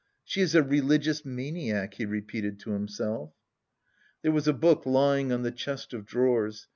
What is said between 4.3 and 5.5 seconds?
was a book lying on